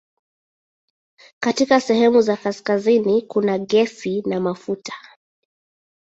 Katika 1.39 1.81
sehemu 1.81 2.21
za 2.21 2.37
kaskazini 2.37 3.21
kuna 3.21 3.57
gesi 3.59 4.21
na 4.21 4.39
mafuta. 4.39 4.93